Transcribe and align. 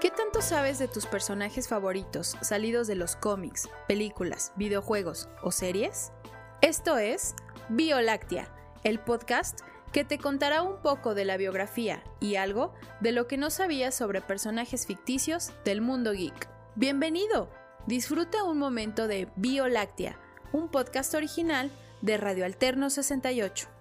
¿Qué 0.00 0.12
tanto 0.12 0.42
sabes 0.42 0.78
de 0.78 0.86
tus 0.86 1.06
personajes 1.06 1.66
favoritos 1.66 2.36
salidos 2.40 2.86
de 2.86 2.94
los 2.94 3.16
cómics, 3.16 3.68
películas, 3.88 4.52
videojuegos 4.54 5.28
o 5.42 5.50
series? 5.50 6.12
Esto 6.60 6.98
es 6.98 7.34
Bioláctea, 7.68 8.48
el 8.84 9.00
podcast 9.00 9.62
que 9.92 10.04
te 10.04 10.18
contará 10.18 10.62
un 10.62 10.80
poco 10.82 11.16
de 11.16 11.24
la 11.24 11.36
biografía 11.36 12.04
y 12.20 12.36
algo 12.36 12.74
de 13.00 13.10
lo 13.10 13.26
que 13.26 13.38
no 13.38 13.50
sabías 13.50 13.92
sobre 13.92 14.20
personajes 14.20 14.86
ficticios 14.86 15.50
del 15.64 15.80
mundo 15.80 16.12
geek. 16.12 16.48
Bienvenido, 16.76 17.50
disfruta 17.88 18.44
un 18.44 18.58
momento 18.58 19.08
de 19.08 19.26
Bioláctea, 19.34 20.16
un 20.52 20.68
podcast 20.68 21.12
original 21.14 21.72
de 22.02 22.18
Radio 22.18 22.44
Alterno 22.44 22.88
68. 22.88 23.77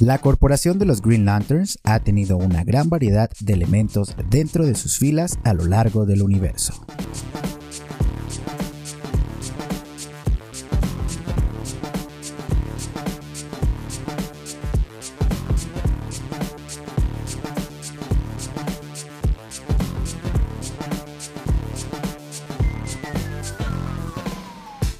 La 0.00 0.18
corporación 0.18 0.78
de 0.78 0.86
los 0.86 1.02
Green 1.02 1.24
Lanterns 1.24 1.80
ha 1.82 1.98
tenido 1.98 2.36
una 2.36 2.62
gran 2.62 2.88
variedad 2.88 3.30
de 3.40 3.52
elementos 3.52 4.14
dentro 4.30 4.64
de 4.64 4.76
sus 4.76 4.96
filas 4.96 5.40
a 5.42 5.54
lo 5.54 5.64
largo 5.64 6.06
del 6.06 6.22
universo. 6.22 6.72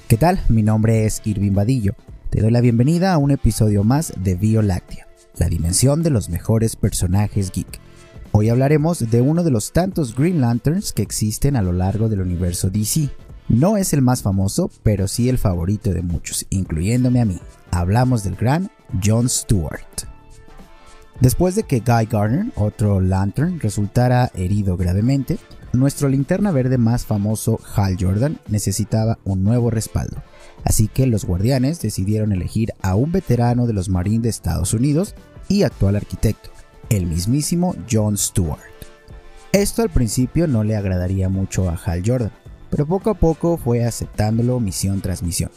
¿Qué 0.09 0.17
tal? 0.17 0.41
Mi 0.49 0.65
nombre 0.65 1.07
es 1.07 1.21
Irving 1.25 1.53
Vadillo 1.53 1.95
te 2.31 2.43
doy 2.43 2.51
la 2.51 2.61
bienvenida 2.61 3.15
a 3.15 3.19
un 3.19 3.31
episodio 3.31 3.85
más 3.85 4.13
de 4.19 4.35
Bioláctea, 4.35 5.09
la 5.37 5.49
dimensión 5.49 6.03
de 6.03 6.11
los 6.11 6.29
mejores 6.29 6.77
personajes 6.77 7.51
geek. 7.51 7.81
Hoy 8.33 8.51
hablaremos 8.51 9.11
de 9.11 9.23
uno 9.23 9.43
de 9.45 9.51
los 9.51 9.73
tantos 9.73 10.15
Green 10.15 10.43
Lanterns 10.43 10.93
que 10.93 11.03
existen 11.03 11.57
a 11.57 11.63
lo 11.63 11.73
largo 11.73 12.11
del 12.11 12.21
universo 12.21 12.69
DC. 12.69 13.09
No 13.49 13.79
es 13.79 13.95
el 13.95 14.03
más 14.03 14.21
famoso, 14.21 14.71
pero 14.83 15.09
sí 15.09 15.31
el 15.31 15.39
favorito 15.39 15.95
de 15.95 16.03
muchos, 16.03 16.45
incluyéndome 16.51 17.23
a 17.23 17.25
mí. 17.25 17.41
Hablamos 17.71 18.25
del 18.25 18.37
gran 18.37 18.71
John 19.03 19.31
Stewart. 19.31 19.81
Después 21.21 21.55
de 21.55 21.63
que 21.63 21.81
Guy 21.81 22.07
Garner, 22.11 22.53
otro 22.57 23.01
Lantern, 23.01 23.59
resultara 23.59 24.31
herido 24.35 24.77
gravemente, 24.77 25.39
nuestro 25.73 26.09
linterna 26.09 26.53
verde 26.53 26.77
más 26.77 27.07
famoso, 27.07 27.59
Hal 27.75 27.97
Jordan, 27.99 28.39
necesitaba 28.49 29.19
un 29.25 29.45
nuevo 29.45 29.71
respaldo. 29.71 30.23
Así 30.65 30.89
que 30.89 31.07
los 31.07 31.25
guardianes 31.25 31.81
decidieron 31.81 32.33
elegir 32.33 32.73
a 32.83 32.95
un 32.95 33.13
veterano 33.13 33.67
de 33.67 33.73
los 33.73 33.89
Marines 33.89 34.23
de 34.23 34.29
Estados 34.29 34.75
Unidos 34.75 35.15
y 35.49 35.63
actual 35.63 35.97
arquitecto, 35.97 36.51
el 36.91 37.07
mismísimo 37.07 37.75
John 37.91 38.17
Stewart. 38.17 38.61
Esto 39.53 39.83
al 39.83 39.91
principio 39.91 40.47
no 40.47 40.63
le 40.63 40.77
agradaría 40.77 41.29
mucho 41.29 41.71
a 41.71 41.75
Hal 41.75 42.03
Jordan, 42.05 42.33
pero 42.71 42.87
poco 42.87 43.11
a 43.11 43.15
poco 43.15 43.57
fue 43.57 43.85
aceptándolo 43.85 44.61
misión 44.61 45.01
tras 45.01 45.23
misión. 45.23 45.51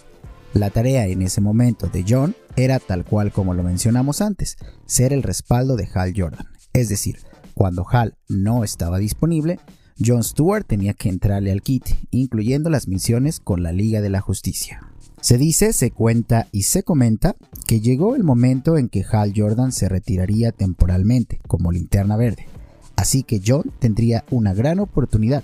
La 0.53 0.69
tarea 0.69 1.07
en 1.07 1.21
ese 1.21 1.41
momento 1.41 1.87
de 1.87 2.05
John 2.07 2.35
era 2.55 2.79
tal 2.79 3.05
cual 3.05 3.31
como 3.31 3.53
lo 3.53 3.63
mencionamos 3.63 4.21
antes, 4.21 4.57
ser 4.85 5.13
el 5.13 5.23
respaldo 5.23 5.75
de 5.75 5.89
Hal 5.93 6.13
Jordan. 6.15 6.47
Es 6.73 6.89
decir, 6.89 7.19
cuando 7.53 7.85
Hal 7.89 8.15
no 8.29 8.63
estaba 8.63 8.97
disponible, 8.97 9.59
John 10.03 10.23
Stewart 10.23 10.65
tenía 10.65 10.93
que 10.93 11.09
entrarle 11.09 11.51
al 11.51 11.61
kit, 11.61 11.85
incluyendo 12.11 12.69
las 12.69 12.87
misiones 12.87 13.39
con 13.39 13.61
la 13.61 13.71
Liga 13.71 14.01
de 14.01 14.09
la 14.09 14.21
Justicia. 14.21 14.90
Se 15.21 15.37
dice, 15.37 15.71
se 15.71 15.91
cuenta 15.91 16.47
y 16.51 16.63
se 16.63 16.81
comenta 16.81 17.35
que 17.67 17.79
llegó 17.79 18.15
el 18.15 18.23
momento 18.23 18.77
en 18.77 18.89
que 18.89 19.05
Hal 19.09 19.33
Jordan 19.35 19.71
se 19.71 19.87
retiraría 19.87 20.51
temporalmente 20.51 21.39
como 21.47 21.71
linterna 21.71 22.17
verde, 22.17 22.47
así 22.95 23.21
que 23.21 23.39
John 23.45 23.71
tendría 23.77 24.25
una 24.31 24.55
gran 24.55 24.79
oportunidad, 24.79 25.43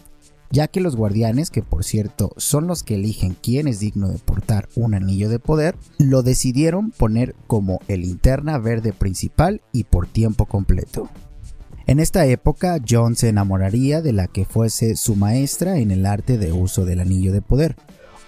ya 0.49 0.67
que 0.67 0.81
los 0.81 0.95
guardianes, 0.95 1.51
que 1.51 1.61
por 1.61 1.83
cierto 1.83 2.31
son 2.37 2.65
los 2.65 2.81
que 2.81 2.95
eligen 2.95 3.37
quién 3.39 3.67
es 3.67 3.79
digno 3.79 4.09
de 4.09 4.17
portar 4.17 4.67
un 4.75 4.95
anillo 4.95 5.29
de 5.29 5.37
poder, 5.37 5.75
lo 5.99 6.23
decidieron 6.23 6.89
poner 6.89 7.35
como 7.45 7.79
el 7.87 8.01
linterna 8.01 8.57
verde 8.57 8.93
principal 8.93 9.61
y 9.71 9.83
por 9.83 10.07
tiempo 10.07 10.47
completo. 10.47 11.07
En 11.85 11.99
esta 11.99 12.25
época, 12.25 12.79
John 12.87 13.15
se 13.15 13.29
enamoraría 13.29 14.01
de 14.01 14.11
la 14.11 14.27
que 14.27 14.43
fuese 14.43 14.95
su 14.95 15.15
maestra 15.15 15.77
en 15.77 15.91
el 15.91 16.05
arte 16.07 16.39
de 16.39 16.51
uso 16.51 16.83
del 16.83 16.99
anillo 16.99 17.31
de 17.31 17.41
poder, 17.41 17.77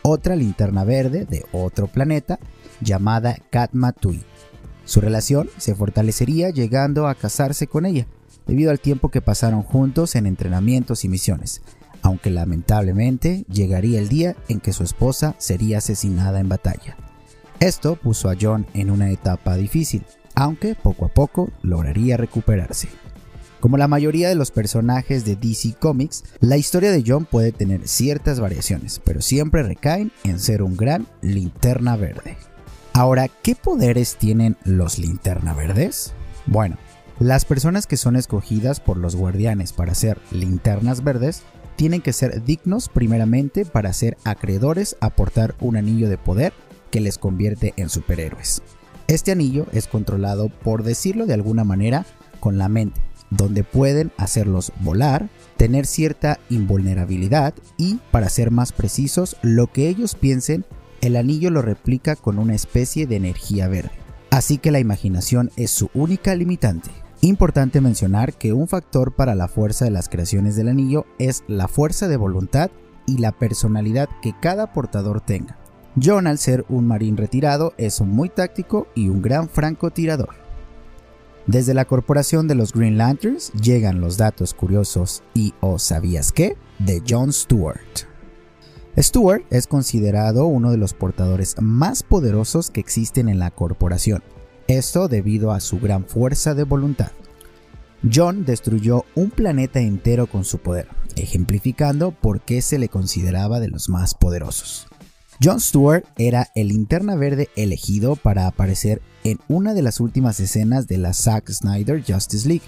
otra 0.01 0.35
linterna 0.35 0.83
verde 0.83 1.25
de 1.25 1.45
otro 1.51 1.87
planeta 1.87 2.39
llamada 2.81 3.37
Katma 3.49 3.91
Tui. 3.91 4.23
Su 4.85 5.01
relación 5.01 5.49
se 5.57 5.75
fortalecería 5.75 6.49
llegando 6.49 7.07
a 7.07 7.15
casarse 7.15 7.67
con 7.67 7.85
ella, 7.85 8.07
debido 8.47 8.71
al 8.71 8.79
tiempo 8.79 9.09
que 9.09 9.21
pasaron 9.21 9.61
juntos 9.61 10.15
en 10.15 10.25
entrenamientos 10.25 11.05
y 11.05 11.09
misiones, 11.09 11.61
aunque 12.01 12.31
lamentablemente 12.31 13.45
llegaría 13.51 13.99
el 13.99 14.09
día 14.09 14.35
en 14.47 14.59
que 14.59 14.73
su 14.73 14.83
esposa 14.83 15.35
sería 15.37 15.77
asesinada 15.77 16.39
en 16.39 16.49
batalla. 16.49 16.97
Esto 17.59 17.97
puso 17.97 18.29
a 18.29 18.35
John 18.39 18.65
en 18.73 18.89
una 18.89 19.11
etapa 19.11 19.55
difícil, 19.55 20.03
aunque 20.33 20.75
poco 20.75 21.05
a 21.05 21.09
poco 21.09 21.51
lograría 21.61 22.17
recuperarse. 22.17 22.87
Como 23.59 23.75
la 23.75 23.89
mayoría 23.89 24.29
de 24.29 24.35
los 24.35 24.51
personajes 24.51 25.25
de 25.25 25.35
DC 25.35 25.73
Comics, 25.79 26.23
la 26.39 26.55
historia 26.55 26.91
de 26.91 27.03
John 27.05 27.25
puede 27.25 27.51
tener 27.51 27.87
ciertas 27.89 28.39
variaciones, 28.39 29.01
pero 29.03 29.21
siempre 29.21 29.63
recaen 29.63 30.13
en 30.23 30.39
ser 30.39 30.63
un 30.63 30.77
gran 30.77 31.07
linterna 31.21 31.97
verde. 31.97 32.37
Ahora, 32.93 33.27
¿qué 33.27 33.55
poderes 33.55 34.15
tienen 34.15 34.55
los 34.63 34.97
linterna 34.97 35.53
verdes? 35.53 36.13
Bueno, 36.45 36.77
las 37.19 37.43
personas 37.43 37.85
que 37.85 37.97
son 37.97 38.15
escogidas 38.15 38.79
por 38.79 38.95
los 38.95 39.17
guardianes 39.17 39.73
para 39.73 39.93
ser 39.93 40.17
linternas 40.31 41.03
verdes 41.03 41.43
tienen 41.75 42.01
que 42.01 42.13
ser 42.13 42.43
dignos 42.45 42.87
primeramente 42.87 43.65
para 43.65 43.91
ser 43.91 44.17
acreedores 44.23 44.95
a 45.01 45.09
portar 45.09 45.55
un 45.59 45.75
anillo 45.75 46.09
de 46.09 46.17
poder 46.17 46.53
que 46.91 47.01
les 47.01 47.17
convierte 47.17 47.73
en 47.75 47.89
superhéroes. 47.89 48.61
Este 49.07 49.33
anillo 49.33 49.65
es 49.73 49.87
controlado, 49.87 50.47
por 50.47 50.83
decirlo 50.83 51.25
de 51.25 51.33
alguna 51.33 51.65
manera, 51.65 52.05
con 52.39 52.57
la 52.57 52.69
mente, 52.69 53.01
donde 53.29 53.63
pueden 53.63 54.11
hacerlos 54.17 54.71
volar, 54.79 55.29
tener 55.57 55.85
cierta 55.85 56.39
invulnerabilidad 56.49 57.53
y, 57.77 57.99
para 58.11 58.29
ser 58.29 58.51
más 58.51 58.71
precisos, 58.71 59.37
lo 59.41 59.67
que 59.67 59.87
ellos 59.89 60.15
piensen, 60.15 60.65
el 61.01 61.15
anillo 61.15 61.49
lo 61.49 61.61
replica 61.61 62.15
con 62.15 62.39
una 62.39 62.55
especie 62.55 63.07
de 63.07 63.15
energía 63.15 63.67
verde. 63.67 63.91
Así 64.31 64.57
que 64.57 64.71
la 64.71 64.79
imaginación 64.79 65.51
es 65.55 65.71
su 65.71 65.89
única 65.93 66.35
limitante. 66.35 66.91
Importante 67.21 67.81
mencionar 67.81 68.33
que 68.33 68.53
un 68.53 68.67
factor 68.67 69.13
para 69.13 69.35
la 69.35 69.47
fuerza 69.47 69.85
de 69.85 69.91
las 69.91 70.07
creaciones 70.07 70.55
del 70.55 70.69
anillo 70.69 71.05
es 71.17 71.43
la 71.47 71.67
fuerza 71.67 72.07
de 72.07 72.17
voluntad 72.17 72.71
y 73.05 73.17
la 73.17 73.31
personalidad 73.31 74.07
que 74.21 74.33
cada 74.39 74.71
portador 74.71 75.19
tenga. 75.19 75.57
John 76.01 76.27
al 76.27 76.37
ser 76.37 76.65
un 76.69 76.87
marín 76.87 77.17
retirado 77.17 77.73
es 77.77 77.99
muy 78.01 78.29
táctico 78.29 78.87
y 78.95 79.09
un 79.09 79.21
gran 79.21 79.49
francotirador. 79.49 80.29
Desde 81.47 81.73
la 81.73 81.85
corporación 81.85 82.47
de 82.47 82.55
los 82.55 82.73
Green 82.73 82.97
Lanterns 82.97 83.51
llegan 83.53 84.01
los 84.01 84.17
datos 84.17 84.53
curiosos 84.53 85.23
y 85.33 85.53
o 85.61 85.79
sabías 85.79 86.31
qué 86.31 86.57
de 86.77 87.01
John 87.07 87.33
Stewart. 87.33 87.79
Stewart 88.97 89.43
es 89.49 89.65
considerado 89.65 90.45
uno 90.45 90.71
de 90.71 90.77
los 90.77 90.93
portadores 90.93 91.55
más 91.61 92.03
poderosos 92.03 92.69
que 92.69 92.79
existen 92.79 93.29
en 93.29 93.39
la 93.39 93.51
corporación, 93.51 94.23
esto 94.67 95.07
debido 95.07 95.51
a 95.51 95.59
su 95.59 95.79
gran 95.79 96.05
fuerza 96.05 96.53
de 96.53 96.63
voluntad. 96.63 97.11
John 98.13 98.45
destruyó 98.45 99.05
un 99.15 99.29
planeta 99.29 99.79
entero 99.79 100.27
con 100.27 100.45
su 100.45 100.59
poder, 100.59 100.87
ejemplificando 101.15 102.11
por 102.11 102.41
qué 102.41 102.61
se 102.61 102.77
le 102.77 102.89
consideraba 102.89 103.59
de 103.59 103.69
los 103.69 103.89
más 103.89 104.15
poderosos. 104.15 104.87
John 105.41 105.61
Stewart 105.61 106.03
era 106.17 106.49
el 106.53 106.67
linterna 106.67 107.15
verde 107.15 107.47
elegido 107.55 108.17
para 108.17 108.45
aparecer 108.45 109.01
en 109.23 109.39
una 109.47 109.73
de 109.73 109.81
las 109.81 110.01
últimas 110.01 110.37
escenas 110.41 110.87
de 110.87 110.97
la 110.97 111.13
Zack 111.13 111.49
Snyder 111.49 112.03
Justice 112.05 112.45
League. 112.45 112.65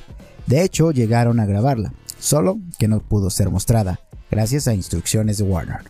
De 0.47 0.63
hecho, 0.63 0.91
llegaron 0.91 1.41
a 1.41 1.45
grabarla, 1.45 1.93
solo 2.17 2.59
que 2.79 2.87
no 2.87 3.01
pudo 3.01 3.29
ser 3.29 3.49
mostrada, 3.49 3.99
gracias 4.29 4.69
a 4.69 4.73
instrucciones 4.73 5.37
de 5.37 5.43
Warner. 5.43 5.81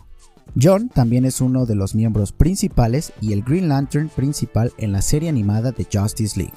John 0.60 0.88
también 0.88 1.24
es 1.24 1.40
uno 1.40 1.66
de 1.66 1.76
los 1.76 1.94
miembros 1.94 2.32
principales 2.32 3.12
y 3.20 3.32
el 3.32 3.42
Green 3.42 3.68
Lantern 3.68 4.08
principal 4.08 4.72
en 4.76 4.90
la 4.90 5.02
serie 5.02 5.28
animada 5.28 5.70
de 5.70 5.86
Justice 5.90 6.36
League. 6.36 6.52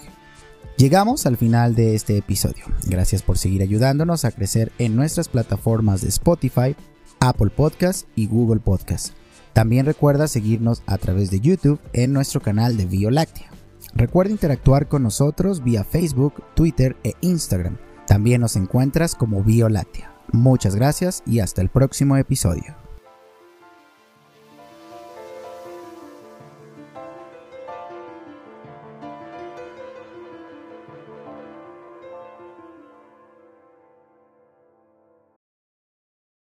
Llegamos 0.76 1.28
al 1.28 1.38
final 1.38 1.76
de 1.76 1.94
este 1.94 2.18
episodio. 2.18 2.66
Gracias 2.88 3.22
por 3.22 3.38
seguir 3.38 3.62
ayudándonos 3.62 4.26
a 4.26 4.32
crecer 4.32 4.72
en 4.80 4.96
nuestras 4.96 5.30
plataformas 5.30 6.02
de 6.02 6.10
Spotify, 6.10 6.76
Apple 7.20 7.52
Podcast 7.56 8.08
y 8.16 8.26
Google 8.26 8.60
Podcast. 8.60 9.14
También 9.56 9.86
recuerda 9.86 10.28
seguirnos 10.28 10.84
a 10.86 10.98
través 10.98 11.32
de 11.32 11.40
YouTube 11.40 11.80
en 11.94 12.12
nuestro 12.12 12.42
canal 12.42 12.76
de 12.76 12.86
Bioláctea. 12.88 13.50
Recuerda 13.94 14.34
interactuar 14.34 14.90
con 14.90 15.02
nosotros 15.02 15.64
vía 15.64 15.86
Facebook, 15.86 16.44
Twitter 16.56 16.98
e 17.06 17.14
Instagram. 17.22 17.78
También 18.06 18.42
nos 18.42 18.58
encuentras 18.58 19.16
como 19.16 19.46
Bioláctea. 19.46 20.14
Muchas 20.34 20.76
gracias 20.76 21.24
y 21.26 21.40
hasta 21.40 21.62
el 21.62 21.70
próximo 21.70 22.18
episodio. 22.18 22.85